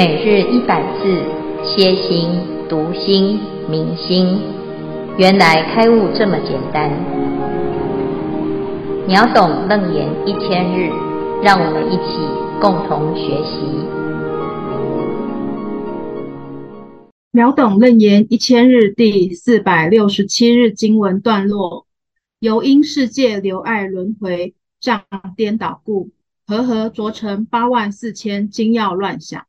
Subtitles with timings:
[0.00, 1.22] 每日一百字，
[1.62, 2.30] 歇心、
[2.70, 4.40] 读心、明心，
[5.18, 6.90] 原来开悟这么简单。
[9.06, 10.88] 秒懂楞严一千日，
[11.42, 12.16] 让我们一起
[12.62, 13.60] 共同学习。
[17.30, 21.84] 秒懂楞严一千日第四百六十七日经文段落：
[22.38, 25.02] 由因世界流爱轮回障
[25.36, 26.08] 颠倒故，
[26.46, 29.42] 和合浊成八万四千精要乱想。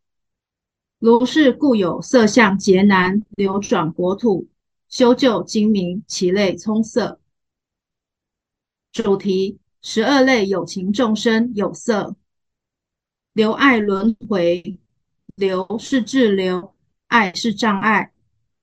[1.01, 4.47] 如是故有色相劫难流转国土，
[4.87, 7.17] 修旧精明，其类充塞。
[8.91, 12.15] 主题：十二类有情众生有色
[13.33, 14.77] 流爱轮回，
[15.33, 16.75] 流是滞留，
[17.07, 18.11] 爱是障碍，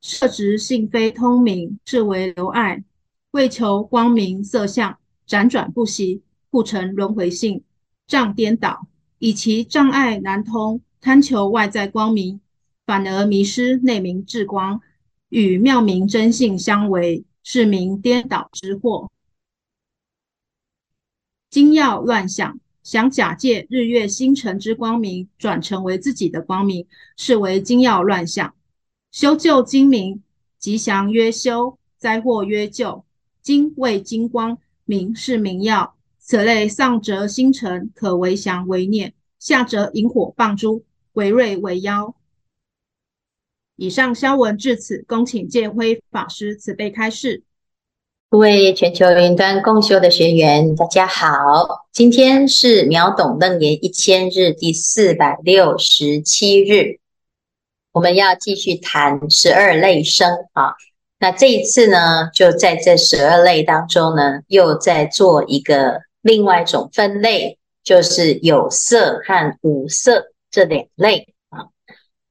[0.00, 2.84] 色执性非通明，是为流爱。
[3.32, 7.64] 为求光明色相辗转不息，故成轮回性
[8.06, 8.86] 障颠倒，
[9.18, 10.80] 以其障碍难通。
[11.00, 12.40] 贪求外在光明，
[12.84, 14.80] 反而迷失内明智光，
[15.28, 19.08] 与妙明真性相违，是名颠倒之惑。
[21.50, 28.54] 精要乱想，想假借日月星辰之光明，转成为自己的光明，是为精要乱想。
[29.10, 30.22] 修旧精明，
[30.58, 33.04] 吉祥曰修，灾祸曰救。
[33.40, 40.84] 精为金光，明是明曜，此类上则星辰可为祥为念，下则萤火棒珠。
[41.18, 42.14] 为瑞为妖。
[43.74, 47.42] 以上消文至此，恭请建辉法师慈悲开示。
[48.30, 57.00] 各位全球云端共修的学员，大家好，今天是秒懂楞严一千日第四百六十七日，
[57.90, 60.74] 我们要继续谈十二类生啊。
[61.18, 70.32] 那这一次呢，就在这十二类当中呢，又在做一个另外一种分类，就是有色和无色。
[70.50, 71.68] 这两类啊，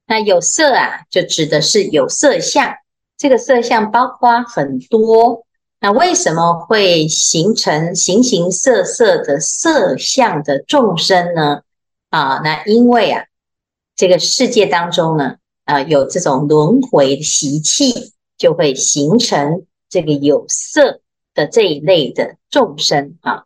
[0.06, 2.76] 那有色啊，就指的是有色相。
[3.18, 5.46] 这个色相包括很多。
[5.80, 11.62] 那为什么会形成形形色色的色相的众生呢？
[12.10, 13.26] 啊，那因为啊，
[13.96, 15.36] 这个世界当中呢，
[15.66, 21.02] 啊，有这种轮回的习气，就会形成这个有色
[21.36, 23.44] 的这一类的众生啊。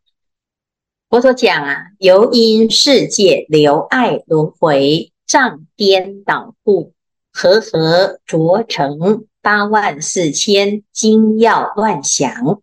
[1.11, 6.93] 佛陀讲啊，由因世界流爱轮回障颠倒故，
[7.33, 12.61] 和合浊成八万四千精要乱想。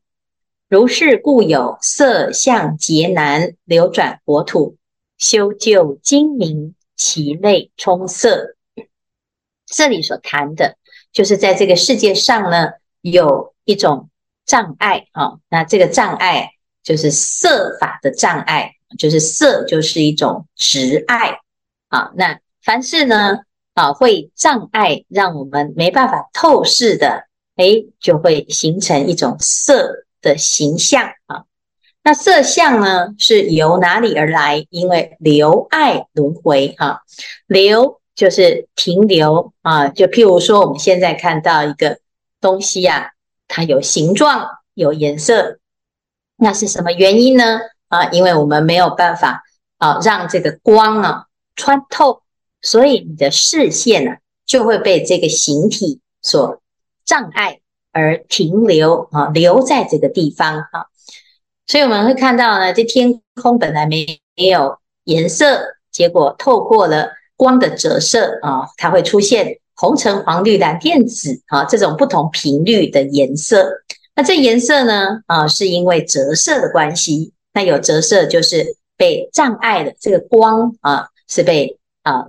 [0.66, 4.76] 如是故有色相劫难流转国土，
[5.18, 8.56] 修旧精明，其类充塞。
[9.66, 10.78] 这里所谈的，
[11.12, 12.70] 就是在这个世界上呢，
[13.02, 14.08] 有一种
[14.46, 16.52] 障碍啊，那这个障碍。
[16.88, 21.38] 就是色法的障碍，就是色就是一种执爱
[21.88, 22.10] 啊。
[22.16, 23.40] 那凡事呢
[23.74, 27.24] 啊，会障碍，让我们没办法透视的，
[27.56, 31.44] 哎，就会形成一种色的形象啊。
[32.02, 34.66] 那色相呢，是由哪里而来？
[34.70, 37.02] 因为流爱轮回哈，
[37.46, 39.88] 流就是停留啊。
[39.88, 41.98] 就譬如说，我们现在看到一个
[42.40, 43.10] 东西啊，
[43.46, 45.58] 它有形状，有颜色。
[46.40, 47.58] 那是什么原因呢？
[47.88, 49.42] 啊，因为我们没有办法
[49.78, 51.24] 啊，让这个光啊
[51.56, 52.22] 穿透，
[52.62, 54.16] 所以你的视线呢、啊、
[54.46, 56.60] 就会被这个形体所
[57.04, 57.60] 障碍
[57.92, 60.86] 而停留啊，留在这个地方哈、啊。
[61.66, 65.60] 所以我们会看到呢，这天空本来没没有颜色，
[65.90, 73.82] 结果透过了光的折射啊，它会出现红、橙、黄、绿、蓝、靛、紫啊这种不同频率的颜色。
[74.18, 75.22] 那这颜色呢？
[75.26, 77.32] 啊，是因为折射的关系。
[77.52, 82.26] 那有折射就是被障碍的，这个光啊是被啊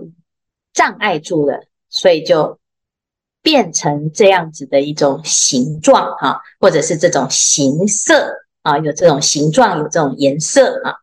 [0.72, 2.60] 障碍住了，所以就
[3.42, 10.94] 变成这样子的一种形状啊，或者是这种形色啊，有这种形状，有这种颜色啊。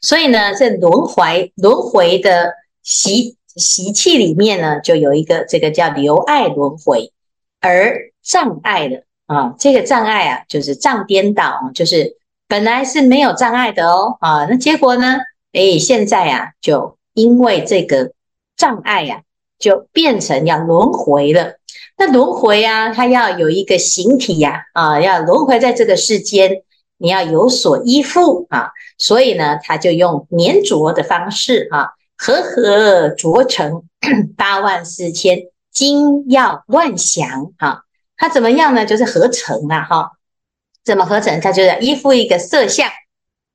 [0.00, 2.52] 所以呢，在轮回轮回的
[2.82, 7.12] 习习气里面呢，就有一个这个叫留爱轮回，
[7.60, 9.04] 而障碍的。
[9.32, 15.16] 啊，这个障碍啊，就是障颠倒，就是本来是没有障碍的哦，啊，那结果呢？
[15.52, 18.12] 诶，现在啊，就因为这个
[18.56, 19.20] 障碍呀、啊，
[19.58, 21.54] 就变成要轮回了。
[21.98, 26.62] 那轮回啊，它要有一个形体呀、啊，啊，要轮回在这个世间，
[26.96, 33.82] 你要有所依附啊，所以呢，它就用粘着的方式啊，和合着成
[34.36, 35.38] 八万四千
[35.70, 37.82] 金要乱想啊。
[38.22, 38.86] 它怎么样呢？
[38.86, 40.12] 就是合成啊，哈，
[40.84, 41.40] 怎么合成？
[41.40, 42.88] 它就是依附一个色相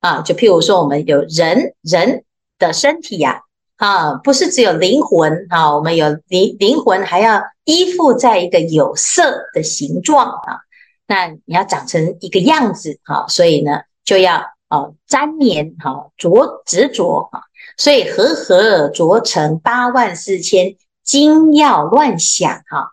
[0.02, 2.25] 啊，就譬如说，我们有人人
[2.60, 3.44] 的身体呀，
[3.78, 10.60] 啊，不是只有灵魂啊，我们有灵灵魂，还要依附在一个有色的形状啊。
[11.08, 17.40] 那你要长成一个样子哈，所以呢，就要哦粘黏哈，着执着啊。
[17.78, 20.75] 所以和合着成八万四千
[21.06, 22.90] 精要乱想哈。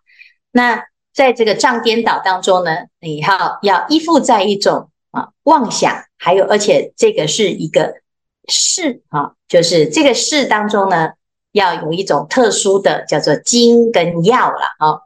[0.53, 2.71] 那在这个障颠倒当中呢，
[3.01, 7.95] 你要要依附在一种啊妄想，还有而且这个是一个
[8.49, 11.11] 事啊，就是这个事当中呢，
[11.53, 14.99] 要有一种特殊的叫做精跟要了啊，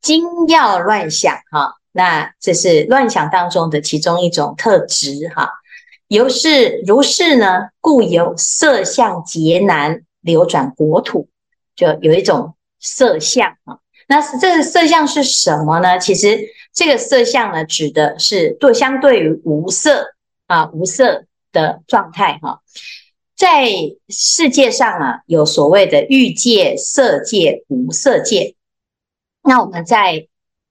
[0.00, 1.74] 精要乱想哈。
[1.92, 5.50] 那这是乱想当中的其中一种特质哈，
[6.08, 11.28] 由是如是呢，故有色相劫难流转国土，
[11.76, 13.78] 就有一种色相啊。
[14.10, 15.96] 那这个色相是什么呢？
[15.96, 16.40] 其实
[16.74, 20.14] 这个色相呢，指的是对相对于无色
[20.48, 22.58] 啊，无色的状态哈。
[23.36, 23.70] 在
[24.08, 28.56] 世界上啊，有所谓的欲界、色界、无色界。
[29.44, 30.26] 那我们在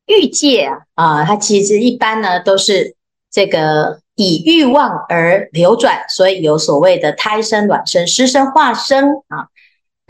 [0.06, 2.97] 欲界啊，啊，它其实一般呢都是
[3.31, 9.47] 这个以欲望而流转，所以有所谓的胎生、卵生、湿生、化生啊。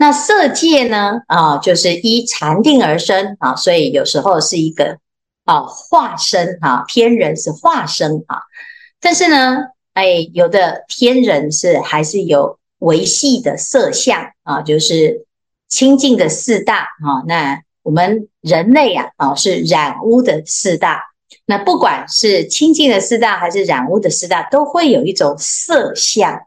[0.00, 4.96] 那色界呢，啊，就是依禅定而生啊，所以有时候是一个
[5.44, 8.40] 啊化身啊，天人是化身啊。
[8.98, 9.58] 但是呢，
[9.92, 15.26] 哎，有的天人是还是有维系的色相啊，就是
[15.68, 17.60] 清净的四大啊，那。
[17.82, 21.02] 我们人类啊，啊是染污的四大。
[21.46, 26.40] 那不管是清净的四大，还是染污的四大，都会有一种色相。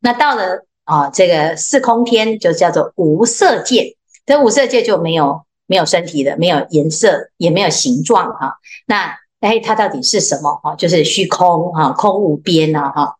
[0.00, 3.96] 那到了啊，这个四空天就叫做无色界。
[4.26, 8.58] 这无色界就没有没有身体的，没有颜色，也没有形状哈。
[8.86, 10.54] 那哎，它到底是什么？
[10.62, 13.16] 哈，就是虚空啊，空无边啊，哈。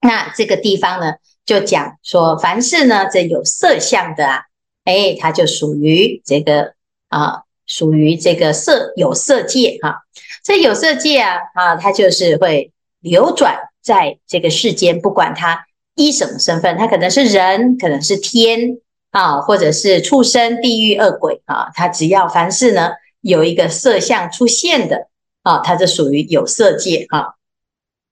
[0.00, 4.42] 那这个地方呢，就讲说，凡是呢这有色相的啊。
[4.84, 6.74] 哎，它就属于这个
[7.08, 10.02] 啊，属于这个色有色界哈。
[10.44, 15.65] 这有色界啊啊，它就是会流转在这个世间，不管它
[15.96, 18.78] 依什么身份，他可能是人，可能是天
[19.10, 21.70] 啊，或者是畜生、地狱、恶鬼啊。
[21.74, 25.08] 他只要凡是呢有一个色相出现的
[25.42, 27.34] 啊，它就属于有色界啊。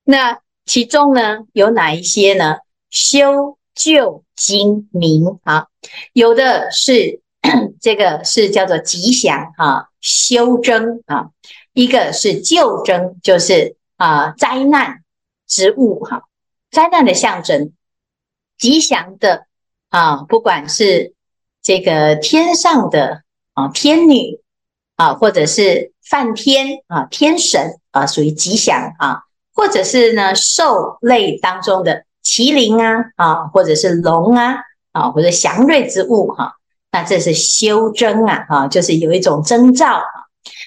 [0.03, 2.57] 那其中呢有哪一些呢？
[2.91, 3.57] 修。
[3.77, 5.67] 旧精明啊，
[6.13, 7.21] 有的是
[7.83, 11.31] 这个是叫做吉祥啊，修真啊，
[11.73, 15.03] 一个是旧真，就是啊灾难
[15.49, 16.23] 之物哈，
[16.75, 17.73] 灾难的象征，
[18.59, 19.47] 吉祥的
[19.89, 21.15] 啊，不管是
[21.63, 23.23] 这个天上的
[23.55, 24.41] 啊天女
[24.97, 29.23] 啊，或者是梵天啊天神啊，属于吉祥啊，
[29.55, 32.05] 或者是呢兽类当中的。
[32.27, 34.57] 麒麟啊，啊，或者是龙啊，
[34.93, 36.55] 啊，或者祥瑞之物哈、
[36.91, 40.07] 那这是修征啊，啊，就是有一种征兆啊。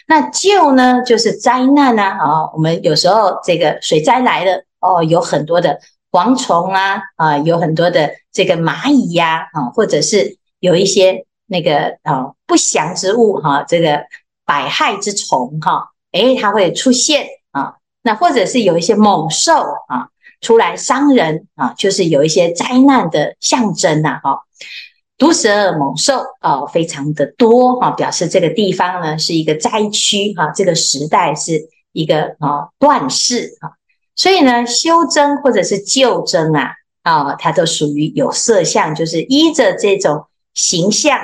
[0.06, 5.80] 那救呢，就是灾难啊，啊，我们有时候这个水灾来了，哦，有很多的
[6.12, 14.04] 蝗虫啊，啊，有很多的这个蚂蚁呀，啊，或者是有一些那个啊不祥之物哈、这个
[14.46, 19.54] 百害之虫哈，诶，它会出现啊，那或者是有一些猛兽
[19.88, 20.10] 啊。
[20.40, 24.40] 出来伤人啊，就是有一些灾难的象征呐，哈，
[25.18, 33.74] 毒蛇猛兽啊，非常的多哈，表示这个地方呢是一个灾区哈，这个时代是一个啊断世啊，
[34.18, 36.72] 所以呢，修真或者是究征啊，
[37.04, 41.18] 啊，它都属于有色相，就是依着这种形象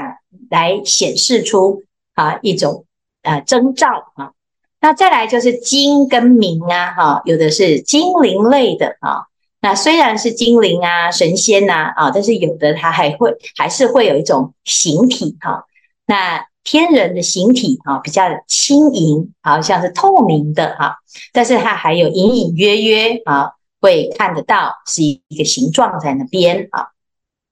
[0.49, 1.83] 来显示出
[2.13, 2.85] 啊一种
[3.23, 4.31] 啊征兆啊。
[4.79, 9.25] 那再来就是精跟明啊，哈，有的是精灵类的啊。
[9.59, 15.65] 那虽然是精灵啊、神仙呐啊，但是有的它还会还是会有一种形体哈。
[16.05, 20.97] 那天人的形体啊，比较轻盈，好像是透明的哈，
[21.31, 23.51] 但是它还有隐隐约约啊，
[23.81, 26.87] 会看得到是一个形状在那边啊。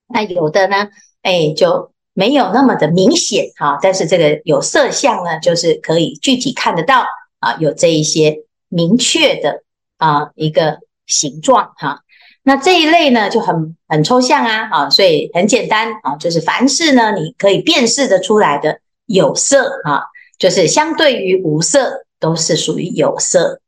[0.08, 0.90] 那有的呢，
[1.22, 7.06] 哎，就没有那么的明显哈，但是这个有色相呢，就是可以具体看得到。
[7.42, 9.64] 啊，有这一些明确的
[9.98, 10.78] 啊一个
[11.08, 12.02] 形状哈，
[12.44, 18.81] 那这一类呢就很很抽象啊，啊，所以很简单啊，就是凡是呢你可以辨识得出来的
[19.12, 20.04] 有色啊，
[20.38, 23.60] 就是相对于无色都是属于有色。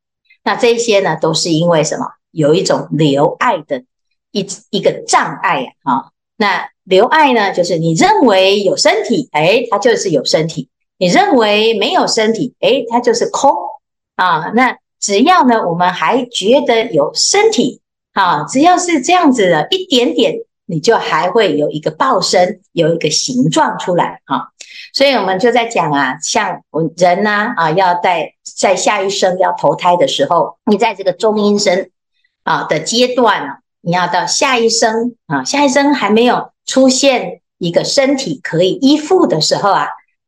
[0.44, 2.08] 那这些呢都是因为什么？
[2.32, 3.84] 有一种留碍的
[4.32, 6.12] 一一个障碍啊。
[6.36, 10.70] 那留碍呢，就是你认为有身体，哎，它就是有身体。
[10.98, 13.54] 你认为没有身体，诶，它就是空
[14.16, 14.52] 啊。
[14.56, 17.82] 那只要呢，我们还觉得有身体
[18.14, 20.36] 啊，只要是这样子的一点点
[20.66, 24.48] 你就还会有一个报身，有一个形状出来啊。
[24.94, 31.90] 所以我们就在讲啊，像我人呢啊，要在在下一生要投胎的时候，你在这个中阴身
[32.44, 39.88] 啊的阶段啊，你要到下一生啊，下一生还没有出现一个身体可以依附的时候啊，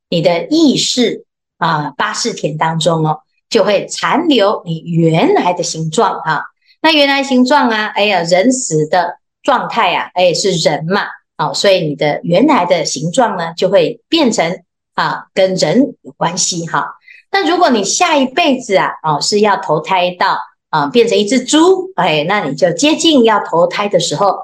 [0.10, 1.26] 你的意识
[1.60, 3.20] 啊，八识田当中哦，
[3.50, 6.42] 就会残留你原来的形状啊。
[6.82, 11.02] 那原来形状啊，哎呀，人死的状态啊，哎，是人嘛，
[11.38, 14.64] 哦，所以你的原来的形状呢，就会变成
[14.94, 16.96] 啊，跟人有关系哈。
[17.32, 20.38] 那如果你下一辈子啊，哦，是要投胎到
[20.70, 24.38] 啊，变成一只猪，哎，那你就接近要投胎的时候，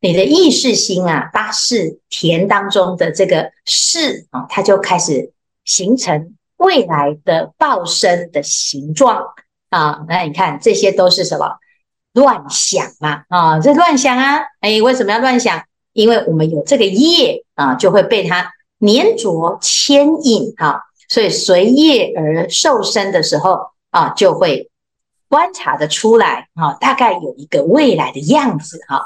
[0.00, 5.32] 你的意识心啊，八识田当中的这个识啊，它就开始
[5.64, 9.24] 形成未来的报身的形状
[9.70, 10.04] 啊。
[10.08, 11.58] 那你看这些都是什么？
[12.12, 15.62] 乱想嘛，啊，这乱想啊，哎，为什么要乱想？
[15.96, 23.58] 因为我们有这个业啊，就会被它黏着牵引啊，所以随业而受身的时候
[23.90, 24.70] 啊，就会
[25.28, 29.02] 观察得出来啊，大概有一个未来的样子哈。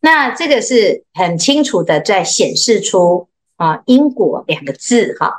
[0.00, 5.34] 那这个是很清楚的在显示出啊因果两个字哈。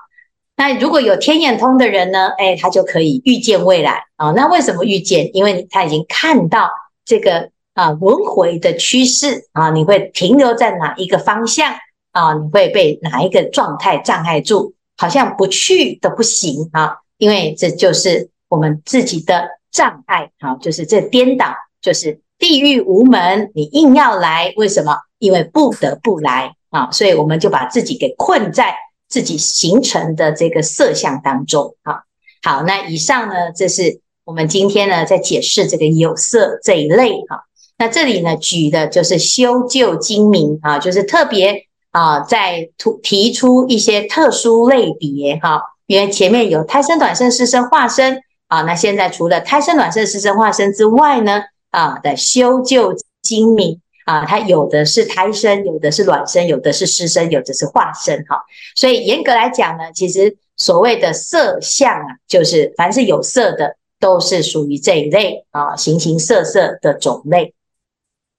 [0.56, 4.32] 那如果有天眼通的人呢，哎，他就可以预见未来啊。
[4.32, 5.36] 那为什么预见？
[5.36, 6.70] 因为他已经看到。
[7.06, 11.74] 这个啊轮回的趋势啊，你会停留在哪一个方向
[12.12, 12.34] 啊？
[12.34, 14.74] 你会被哪一个状态障碍住？
[14.98, 24.96] 好像不去都不行啊，因为这就是我们自己的障碍啊，就是这颠倒，就是地狱无门，你硬要来，为什么？
[25.20, 28.76] 因为不得不来啊，所以我们就把自己给困在
[29.08, 32.04] 自己形成的这个色相当中啊。
[32.44, 34.02] 好，那以上呢，这是。
[34.26, 37.44] 我们今天呢，在解释这个有色这一类哈，
[37.84, 58.42] 那这里呢，举的就是修旧精明啊，就是特别啊，在突提出一些特殊类别哈，因为前面有胎生、短生、湿生、化生啊，那现在除了胎生、短生、湿生、化生之外呢，啊的修旧精明啊，它有的是胎生，有的是卵生，有的是湿生，有的是化生哈，
[58.78, 63.76] 所以严格来讲呢，其实所谓的色相啊，就是凡是有色的。
[64.00, 67.54] 都是属于这一类啊，形形色色的种类。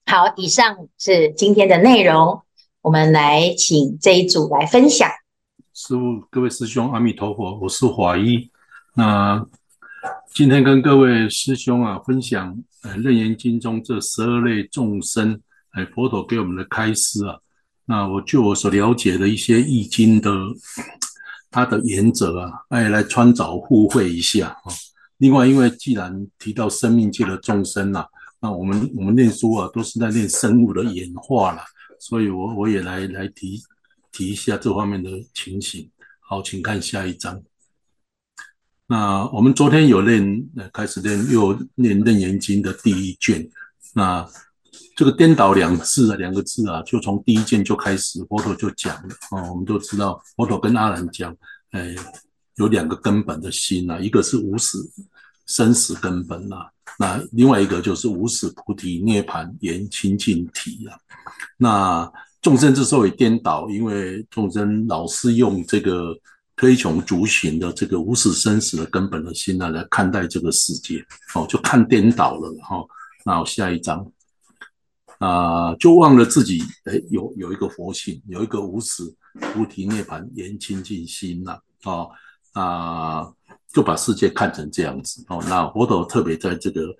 [0.07, 2.43] 好，以上是今天的内容，
[2.81, 5.09] 我们来请这一组来分享。
[5.73, 8.51] 师父，各位师兄，阿弥陀佛，我是华一。
[8.93, 9.43] 那
[10.31, 17.39] 今天跟各位师兄啊分享，呃，《楞严经》中这十二类众生，哎，佛陀给我们的开示啊。
[17.85, 20.31] 那我就我所了解的一些易经的
[21.49, 24.71] 它的原则啊，哎，来穿凿互会一下啊。
[25.17, 28.05] 另外，因为既然提到生命界的众生呐，
[28.45, 31.63] 那我们我们念书啊，都是在念生物的演化了，
[31.99, 33.59] 所以我我也来来提
[34.11, 35.89] 提一下这方面的情形。
[36.19, 37.41] 好，请看下一章。
[38.85, 43.49] 那我们昨天有练，开始练又念《楞严经》的第一卷。
[43.95, 44.23] 那
[44.95, 49.49] 这个颠倒两字啊，两个字啊，就从第一卷就开始，佛陀就讲了啊。
[49.49, 51.35] 我们都知道，佛陀跟阿难讲，
[51.71, 51.95] 哎。
[52.57, 54.89] 有两个根本的心啊，一个是无死
[55.45, 60.97] 生死根本啊，那另外一个就是无始菩提涅槃圆清净体啊。
[61.57, 62.11] 那
[62.41, 66.17] 众生之所以颠倒，因为众生老是用这个
[66.55, 72.85] 推穷逐寻的这个无始生死的根本的心呢来看待这个世界，哦，就看颠倒了哈。
[73.25, 74.09] 那我下一章
[75.17, 79.03] 啊，就忘了自己诶有有一个佛性，有一个无始
[79.53, 82.09] 菩提涅槃圆清净心呐，哦。
[82.53, 83.33] 啊，
[83.75, 85.43] 就把世界看成这样子哦。
[85.49, 86.95] 那佛陀特别在这个，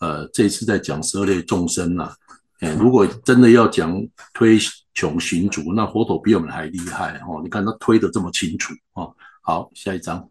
[0.00, 2.14] 呃，这次在讲十二类众生呐、啊，
[2.60, 3.98] 哎，如果真的要讲
[4.34, 4.58] 推
[4.92, 7.40] 穷寻逐，那佛陀比我们还厉害哦。
[7.42, 9.16] 你看他推得这么清楚哦。
[9.40, 10.28] 好，下一章。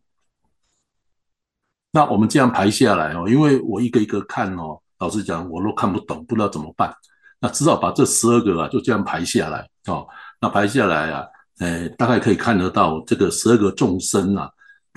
[1.91, 6.93] 那我们这样排下来哦，因为我一个一个看哦，老实讲我都看不懂，不知道怎么办。
[7.39, 10.07] 那至少把这十二个啊，就这样排下来哦。
[10.39, 11.25] 那排下来啊，
[11.57, 14.47] 哎，大概可以看得到这个十二个众生啊。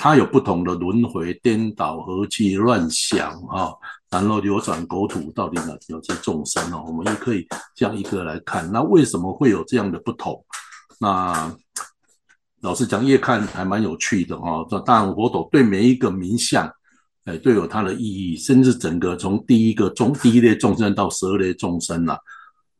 [0.02, 3.73] 它有不同的轮回、颠倒、和气、乱想啊，
[4.11, 6.82] 然后流转国土，到底哪有这众生哦？
[6.88, 8.68] 我们也可以这样一个来看。
[8.73, 10.44] 那为什么会有这样的不同？
[10.99, 11.56] 那
[12.62, 14.66] 老实讲，越看还蛮有趣的哦。
[14.68, 16.68] 这当然，佛陀对每一个名相，
[17.26, 22.18] 哎，都有它的意义，甚至整个从第一个众第一类众生到十二类众生呐、啊，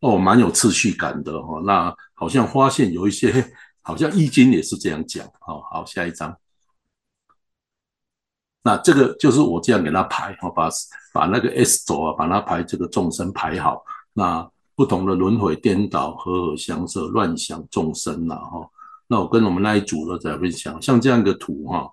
[0.01, 1.63] 哦，蛮有次序感的哦。
[1.65, 3.49] 那好像发现有一些，
[3.81, 5.25] 好像易经也是这样讲。
[5.39, 6.37] 好好，下一章。
[8.63, 10.69] 那这个就是我这样给他排，我把
[11.13, 13.83] 把那个 S 轴啊，把它排这个众生排好。
[14.13, 18.67] 那不同的轮回颠倒、和合相摄、乱想众生了哈。
[19.07, 21.91] 那我跟我们那一组的在分享，像这样一个图哈，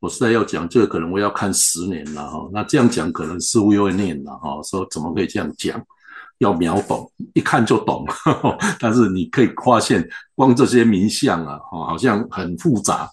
[0.00, 2.48] 我实在要讲这个，可能我要看十年了哈。
[2.52, 5.80] 那这样讲可能师父又会念了哈，说怎么可以这样讲？
[6.38, 8.06] 要秒懂，一看就懂。
[8.80, 13.08] 但是你可以发现，光这些名相啊，好像很复杂，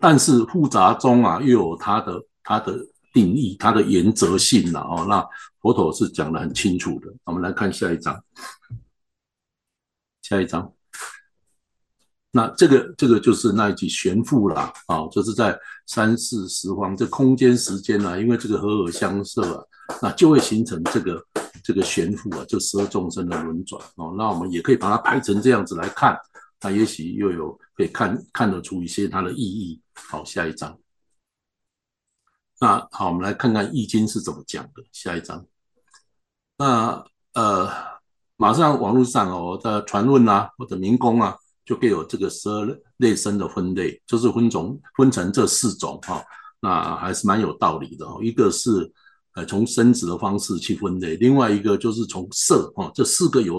[0.00, 2.78] 但是复杂中啊，又有它的它的
[3.12, 5.06] 定义、它的原则性了哦。
[5.08, 5.26] 那
[5.60, 7.12] 佛陀是讲得很清楚的。
[7.24, 8.22] 我们来看下一章，
[10.22, 10.72] 下一章。
[12.34, 19.62] 那这个这个就是那一句悬浮啦，啊，就是在三世十方这空间时间啊，因为这个和合相摄啊，
[20.00, 21.22] 那就会形成这个
[21.62, 24.14] 这个悬浮啊，就十二众生的轮转哦。
[24.16, 26.18] 那我们也可以把它排成这样子来看，
[26.62, 29.78] 那也许又有可以看看得出一些它的意义。
[29.94, 30.81] 好，下一章。
[32.62, 34.84] 那好，我们来看看《易经》是怎么讲的。
[34.92, 35.44] 下一章。
[36.56, 37.04] 那
[37.34, 37.68] 呃，
[38.36, 41.36] 马上网络上哦的传闻啊，或者民工啊。
[41.64, 46.20] 就给有这个十二类生的分类，就是分种分成这四种哈，
[46.60, 48.18] 那还是蛮有道理的哦。
[48.20, 48.92] 一个是
[49.34, 53.58] 呃从生子的方式去分类，另外一个就是从色哈，这四个有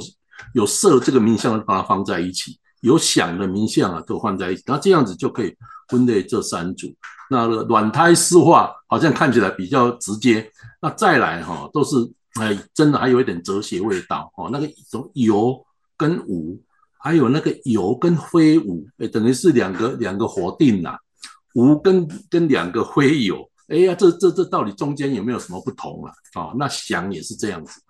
[0.53, 5.55] 有色这个名相把它放在一起，有想的名相啊都放在一起，那这样子就可以
[5.87, 6.93] 分类这三组。
[7.33, 10.49] 那个卵胎湿化好像看起来比较直接，
[10.81, 11.97] 那再来哈都是
[12.39, 15.65] 哎真的还有一点哲学味道哦，那个从有
[15.97, 16.61] 跟无。
[17.05, 20.95] 还有那个有跟非无，哎，等于是两个两个否定呐，
[21.53, 26.13] 无跟跟两个非有，哎呀，这这这到底中间有没有什么不同啊？
[26.35, 27.81] 哦，那想也是这样子，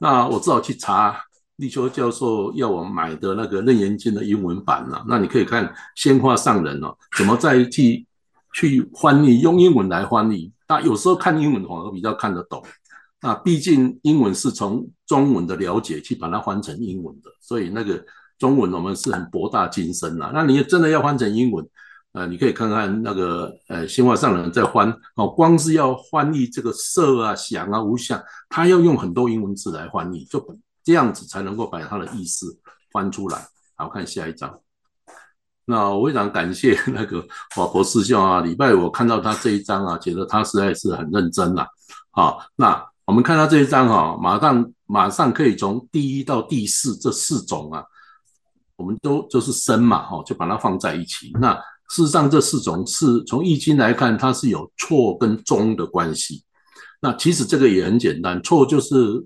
[0.00, 1.16] 那我只好去查
[1.58, 5.04] 立秋教授要我买的那个《楞严经》的英文版了。
[5.06, 8.04] 那你可以看仙化上人哦，怎么再去
[8.56, 10.50] 去翻译，用英文来翻译。
[10.66, 12.62] 那有时候看英文反而比较看得懂。
[13.20, 18.02] 那毕竟英文是从中文的了解去把它翻成英文的，所以那个。
[18.38, 21.66] 中文我们是很博大精深呐，那你真的要翻成英文，
[22.12, 30.38] 呃，你可以看看那个呃，新华上人在翻哦，光是要翻译这个色啊、想啊、无想，他要用很多英文字来翻译，就
[30.84, 32.54] 这样子才能够把他的意思
[32.92, 33.38] 翻出来。
[33.74, 34.60] 好，看下一章。
[35.66, 37.22] 那我非常感谢 那个
[37.54, 41.66] 华婆师兄啊，礼拜五我看到他这一章啊，觉得他实在是很认真呐。
[42.12, 47.84] 好，那我们看到这一章哈，马上马上可以从第一到第四这四种啊。
[48.76, 51.32] 我们都就是生嘛，哈，就把它放在一起。
[51.40, 51.54] 那
[51.88, 56.44] 事实上，这四种是从易经来看，它是有错跟中的关系。
[57.00, 59.24] 那其实这个也很简单，错就是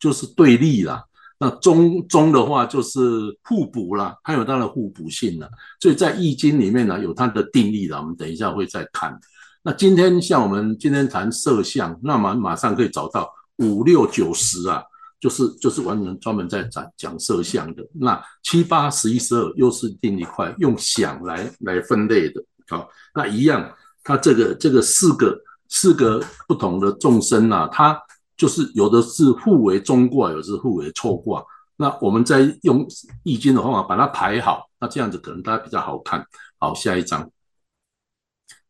[0.00, 1.04] 就是对立啦。
[1.38, 3.00] 那中中的话就是
[3.44, 5.48] 互补啦，它有它的互补性啦。
[5.80, 8.00] 所以在易经里面呢，有它的定义啦。
[8.00, 9.18] 我们等一下会再看。
[9.62, 14.82] 那今天像我们今天谈色相，那么马上可以找到五六九十啊。
[15.18, 23.66] 就是就是完全专门在讲讲色相的，那七八十一十二又是另一块用想来来分类的，好，那一样，
[24.04, 25.36] 它这个这个四个
[25.70, 27.98] 四个不同的众生啊，它
[28.36, 31.44] 就是有的是互为中卦，有的是互为错卦，
[31.76, 32.86] 那我们再用
[33.22, 36.24] 易经的方法把它排好，那这样子可能大家比较好看。
[36.58, 37.30] 好，下一章，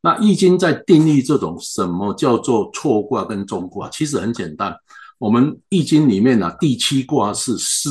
[0.01, 4.77] 那易经在定义这种什么叫做错卦跟中卦，其实很简单。
[5.19, 7.89] 我们易经里面呢、第七卦是师，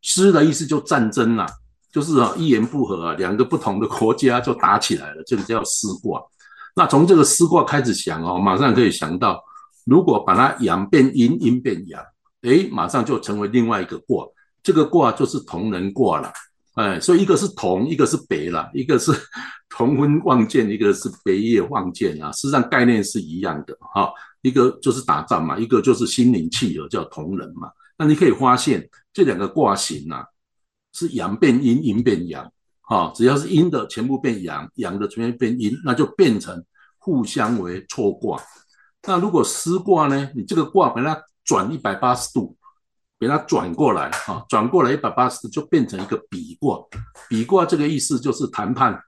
[0.00, 1.50] 师的意思就战争啦、啊，
[1.92, 6.22] 就是啊一言不合啊，两个不同的国家就打起来了，这个叫师卦。
[6.74, 9.42] 那从这个师卦开始想哦，马上可以想到，
[9.84, 12.02] 如果把它阳变阴，阴变阳，
[12.42, 14.26] 诶，马上就成为另外一个卦，
[14.62, 16.32] 这个卦就是同人卦了。
[16.74, 19.12] 哎，所以一个是同，一个是北了，一个是
[19.68, 24.10] 同婚望见，一个是北夜望见啊，实际上概念是一样的哈。
[24.40, 27.70] 一个就是打仗嘛，一个就是心灵契合，叫同人嘛。
[27.96, 30.24] 那你可以发现这两个卦形啊，
[30.92, 36.64] 是阳变阴，阴变阳，哈，只要是阴的全部变阳，阳的全部变阴，那就变成
[36.98, 38.40] 互相为错卦。
[39.06, 42.56] 那如果师卦呢，你这个卦把它转一百八十度，
[43.18, 46.78] 给它转过来，啊，转过来一百八十度就变成一个比卦。
[47.28, 49.00] 比卦这个意思就是谈判，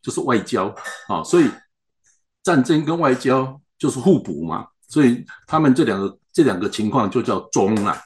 [0.00, 0.74] 就是外交，
[1.08, 1.50] 啊，所以
[2.42, 4.66] 战争跟外交就是互补嘛。
[4.88, 7.96] 所以他们这两个这两个情况就叫中啊。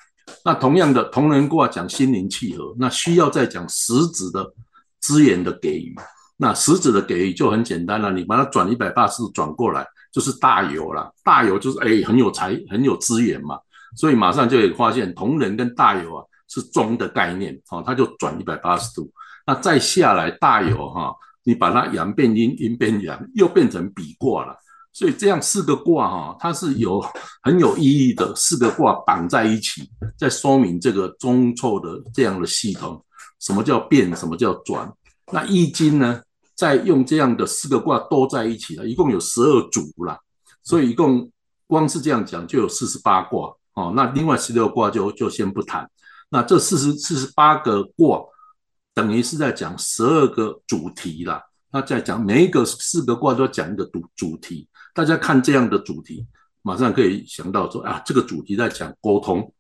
[0.44, 4.52] 那同样的同人卦讲心灵契合，那需要再讲实质的
[5.00, 5.94] 资源的给予。
[6.36, 11.12] 那实质的给予就很简单了，你把它转一百八十度转过来，就是大有了。
[11.22, 13.58] 大有就是哎很有财很有资源嘛，
[13.96, 19.12] 所以马上就可以发现同人跟大有啊是中的概念，好，它就转一百八十度。
[19.46, 24.56] 那再下来大有哈，你把它阳变阴，阴变阳，又变成比卦了。
[24.94, 27.04] 所以这样四个卦哈，它是有
[27.42, 29.82] 很有意义的四个卦绑在一起，
[30.16, 33.04] 在说明这个中错的这样的系统。
[33.38, 34.16] 什么叫变？
[34.16, 34.90] 什么叫转？
[35.30, 36.22] 那易经呢，
[36.56, 40.18] 再用这样的四个卦都在一起了，一共有十二组啦，
[40.62, 41.30] 所以一共
[41.66, 43.92] 光是这样讲就有四十八卦哦。
[43.94, 45.88] 那另外十六卦就就先不谈。
[46.30, 48.20] 那这四十四十八个卦，
[48.94, 51.42] 等于是在讲十二个主题啦。
[51.70, 54.66] 那在讲每一个四个卦都要讲一个主主题。
[54.94, 56.26] 大家看这样的主题，
[56.62, 59.52] 马上可以想到说啊，这个主题在讲沟通，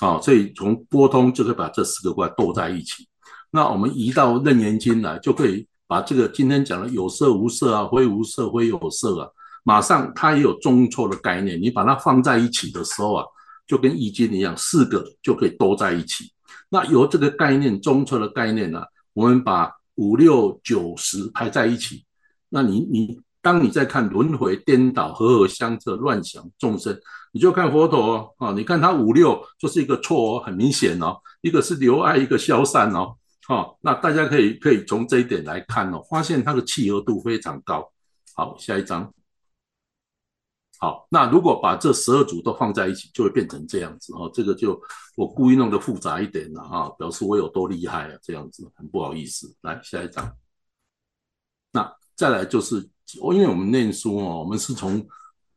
[0.00, 3.06] 好，所以从沟通就可以把这四个卦斗在一起。
[3.50, 9.28] 那我们移到楞严经来，就可以把这个今天讲的有色无色啊，非无色非有色啊，
[9.64, 11.60] 马上它也有中错的概念。
[11.60, 13.24] 你把它放在一起的时候啊，
[13.66, 16.30] 就跟易经一样，四个就可以都在一起。
[16.68, 18.82] 那由这个概念中错的概念呢，
[19.14, 22.04] 我们把五六九十排在一起，
[22.50, 23.18] 那你你。
[23.40, 27.00] 当你在看轮回颠倒、和合相摄、乱想众生，
[27.32, 33.14] 你就看佛陀哦，你看他五六就是一个错哦，很明显哦，一个是留爱，一个消散哦，
[33.48, 37.90] 哦，那大家可以可以从这一点来看哦，发现它的契合度非常高。
[38.34, 39.12] 好，下一张。
[40.78, 44.30] 好，那如果把这十二组都放在一起，就会变成这样子哦。
[44.32, 44.80] 这个就
[45.16, 49.52] 我故意弄得复杂一点了哈，表示我有多厉害啊，这样子很不好意思。
[49.62, 50.32] 来，下一张。
[51.72, 52.88] 那再来就是。
[53.10, 55.02] 因为我们念书哦，我们是从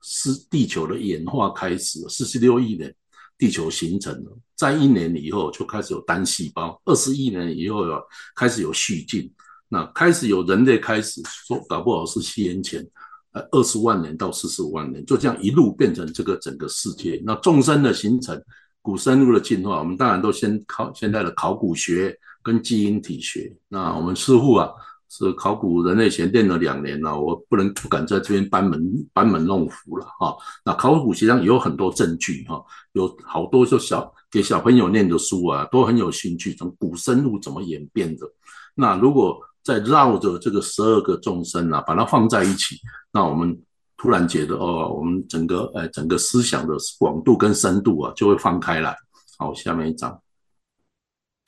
[0.02, 2.96] 是地球的演化开始，四十六亿年
[3.42, 8.00] 地球形成了，在一年以后就开始有单细胞，二十亿年以后有
[8.36, 9.34] 开始有续进，
[9.68, 12.88] 那开始有人类开始说，搞不好是西元前
[13.32, 17.20] 呃二十万年到四十五万年，就这样一路变成这个整个世界。
[17.26, 18.40] 那众生的形成，
[18.80, 23.52] 古生物的进化，我们当然都先考现在的考古学跟基因体学。
[23.68, 24.70] 那我们师父啊。
[25.14, 30.34] 是考古人类学练了两年了，我不能不敢在这边班门班门弄斧了哈。
[30.64, 38.26] 那考古学上也有很多证据哈，有好多就小给小朋友念的书啊，都很有兴趣，从古生物怎么演变的。
[38.74, 42.78] 那如果再绕着这个十二个众生啊，把它放在一起，
[43.12, 43.62] 那我们
[43.98, 48.96] 突然觉得哦，我们整个呃整个思想的广度跟深度啊，就会放开来。
[49.38, 50.18] 好，下面一张。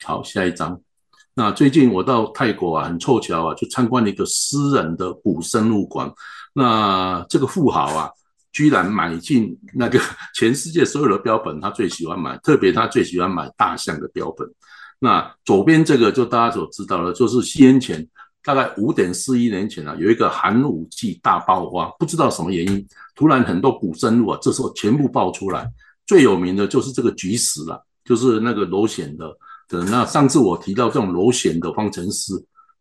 [0.04, 0.78] 好，下一张。
[1.36, 6.08] 那最近我到泰国啊，很凑巧啊，就参观了一个私人的古生物馆。
[6.54, 8.08] 那这个富豪啊，
[8.52, 9.98] 居然买进那个
[10.36, 14.48] 全世界所有的标本，他最喜欢买，特别他最喜欢买大象的标本。
[15.00, 18.06] 那左边这个就大家所知道的，就是先前
[18.44, 25.68] 大概五点四亿年前啊，有一个寒武纪大爆发，不知道什么原因，突然很多古生物啊，这时候全部爆出来。
[26.06, 29.36] 最有名的就是这个菊石了，就是那个螺旋的。
[29.68, 32.32] 的那上次我提到这种螺旋的方程式，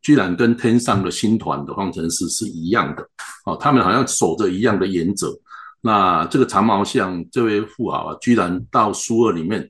[0.01, 3.07] 居然跟天上的星团的方程式是一样的，
[3.45, 5.33] 哦，他们好像守着一样的原则。
[5.81, 9.69] 那这个长毛象这位富豪啊，居然到苏俄里面，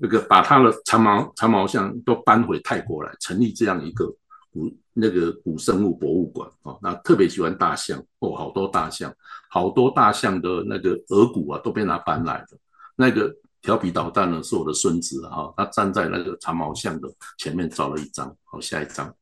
[0.00, 4.06] 那个把他的长毛长毛象都搬回泰国来，成立这样一个
[4.52, 6.78] 古那个古生物博物馆哦。
[6.80, 9.12] 那特别喜欢大象哦，好多大象，
[9.50, 12.56] 好多大象的那个额骨啊，都被他搬来的
[12.94, 13.34] 那个。
[13.62, 18.36] 调皮捣蛋呢，是我的孙子哈，他站在那个长毛象的前面照了一张。
[18.44, 19.14] 好，下一张。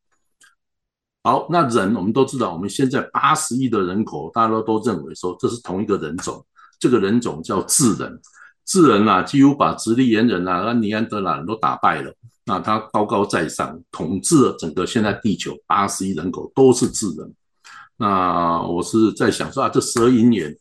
[1.22, 6.44] 好，那人我们都知道，我们现在八十亿的人口，大家都都认为说这是同一个人种，
[6.78, 8.20] 这个人种叫智人。
[8.64, 12.14] 智人啊，几乎把直立猿人啊、和尼安德兰都打败了。
[12.44, 17.34] 那他高高在上，统治了整个现在地球八十亿人口都是智人。
[17.96, 20.56] 那我是在想说啊，这十二因缘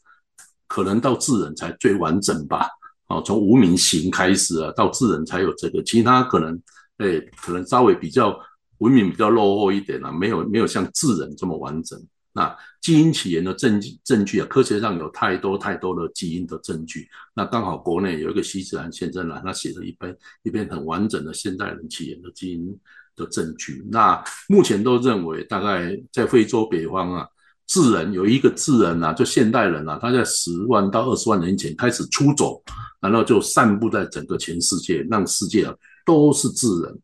[0.67, 2.67] 可能到智人才最完整吧。
[3.09, 6.53] 哦，从无名行开始啊，到智人才有这个，其他可能，
[6.97, 8.39] 哎、可能稍微比较
[8.77, 11.99] 文明比较落后一点啊，没有没有像智人这么完整。
[12.31, 17.09] 那基因起源的证据证据啊，科学上有太多太多的基因的证据。
[17.33, 22.79] 那刚好国内有一个西子兰先生呢，他写了一篇一篇很完整的现代人起源的基因
[23.15, 23.83] 的证据。
[23.89, 27.27] 那目前都认为，大概在非洲北方啊。
[27.69, 32.59] 智人有一个智人啊，就现代人啊，他在十万到二十万年前开始出走，
[32.99, 36.99] 然后就散布在整个全世界，让世界啊都是智人。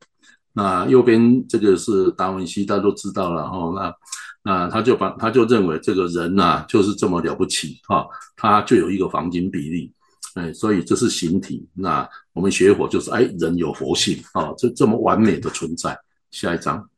[0.53, 3.71] 那右边这个是达文西，大家都知道了哈。
[3.75, 3.93] 那
[4.41, 9.91] 那他就把他就认为这个人呐、啊、就是这么了不起哈，他就有一个黄金比例，
[10.33, 11.63] 哎，所以这是形体。
[11.75, 15.95] 那我们学佛就是哎，人有佛性啊，这这么完美的存在。
[16.31, 16.89] 下一张。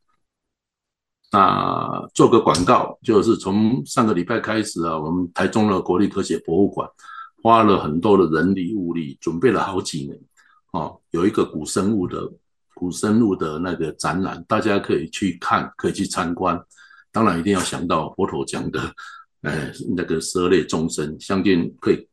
[1.30, 6.90] 那做个广告，就是从上个礼拜开始啊，我们台中的国立科学博物馆
[7.44, 10.18] 花了很多的人力物力，准备了好几年，
[10.72, 12.32] 哦，有一个古生物的
[12.74, 16.58] 古生物的那个展览，大家可以去看，可以去参观。
[17.12, 18.80] 当然一定要想到佛陀讲的
[19.42, 22.08] 呃 那个舍利众生，相信可以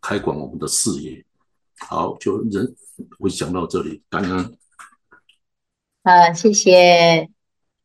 [0.00, 1.24] 开广我们的视野。
[1.80, 2.74] 好，就人
[3.18, 4.56] 会讲到这里，感恩。
[6.02, 7.28] 啊，谢谢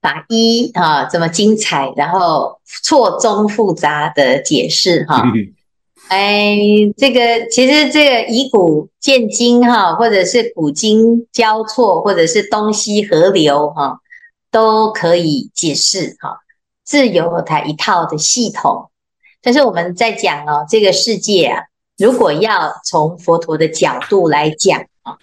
[0.02, 5.24] 法医啊，这么精彩，然后错综复杂的解释哈。
[6.10, 6.58] 哎，
[6.98, 14.00] 这个其实这个以古鉴今哈，或者是古今交错，或者是东西合流哈，
[14.50, 16.40] 都可以解释哈，
[16.84, 18.90] 自有它一套的系统。
[19.42, 21.66] 但是我们在讲哦，这个世界啊，
[22.00, 25.18] 如果要从佛陀的角度来讲啊，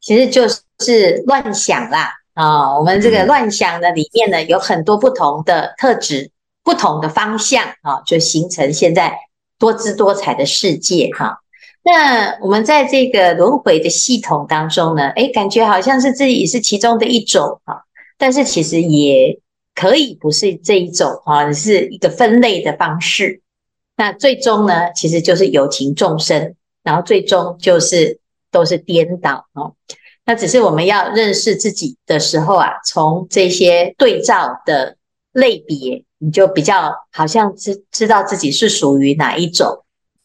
[0.00, 0.46] 其实就
[0.78, 2.78] 是乱想啦啊。
[2.78, 6.30] 我们这个乱想的里面呢，有很多不同的特质、
[6.62, 9.18] 不同的方向啊，就形成现在。
[9.60, 11.40] 多姿多彩的世界哈，
[11.82, 17.82] 那我们在这个轮回的系统当中呢，诶，感觉好像是自己也是其中的一种哈，
[18.16, 19.40] 但是其实也
[19.74, 23.42] 可以不是这一种啊，是一个分类的方式。
[23.96, 28.20] 那最终呢，其实就是有情众生，然后最终就是
[28.52, 29.74] 都是颠倒哦。
[30.28, 34.96] 那只是我们要认识自己的时候啊，从这些对照的
[35.32, 36.04] 类别。
[36.20, 39.84] 你就比较好像知知道自己是属于哪一种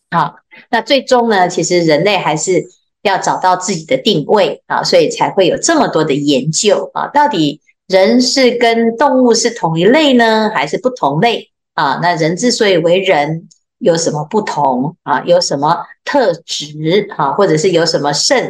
[0.09, 0.33] 啊？
[0.71, 2.65] 那最终呢，其实人类还是
[3.03, 7.05] 要找到自己的定位啊，所以才会有这么多的研究啊。
[7.09, 11.99] 到底人是跟动物是同一类呢，还是不同类啊？
[12.01, 15.21] 那人之所以为人，有什么不同啊？
[15.27, 17.33] 有什么特质啊？
[17.33, 18.43] 或者是有什么胜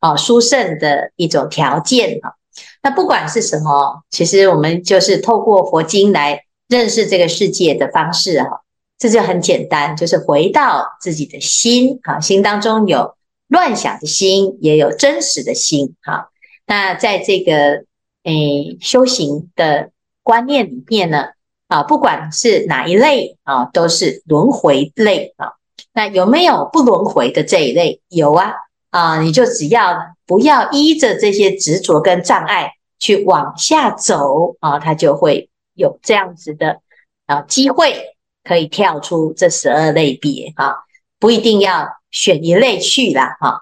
[0.00, 2.34] 啊殊胜的一种条件啊？
[2.82, 6.42] 那不管是什么，其实我们就是透过佛经来。
[6.68, 8.62] 认识这个世界的方式哈，
[8.98, 13.14] 这就很简单，就是回到自己的心啊，心当中有
[13.46, 16.28] 乱想的心，也有真实的心哈。
[16.66, 17.84] 那在这个
[18.24, 19.90] 诶、修行的
[20.24, 21.26] 观念里面呢，
[21.68, 25.52] 啊，不管是哪一类啊，都是轮回类啊。
[25.92, 28.00] 那有没有不轮回的这一类？
[28.08, 28.54] 有啊
[28.96, 29.94] 啊，你就只要
[30.26, 35.50] 不要依着这些执着跟障碍去往下走啊，它就会。
[35.78, 36.80] 有这样子的
[37.26, 37.94] 啊机会，
[38.42, 40.72] 可以跳出这十二类别啊，
[41.18, 43.60] 不一定要选一类去啦哈。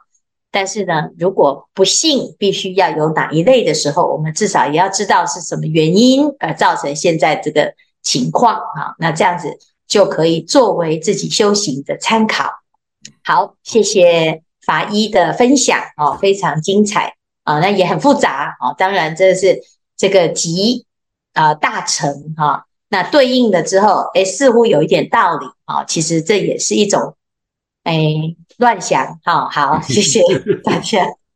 [0.52, 8.94] 但是呢，如果不幸必须要有哪一类的时候，我们至少也要知道是什么原因而造成现在这个情况啊。
[9.00, 12.48] 那这样子就可以作为自己修行的参考。
[13.24, 18.72] 好，谢谢法医的分享哦，非常精彩啊，那也很复杂啊。
[18.78, 19.60] 当然，这是
[19.96, 20.86] 这个集。
[21.36, 25.82] 啊、大成哈、那对应了之后，诶，似乎有一点道理啊。
[25.82, 27.16] 其实这也是一种，
[27.82, 27.96] 哎，
[28.58, 29.18] 乱想。
[29.24, 30.22] 好好，谢谢
[30.62, 31.04] 大家。